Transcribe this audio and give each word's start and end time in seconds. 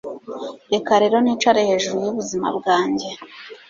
Reka 0.71 0.93
rero 1.01 1.17
nicare 1.23 1.61
hejuru 1.69 1.99
yubuzima 2.07 2.47
bwanjye 2.57 3.09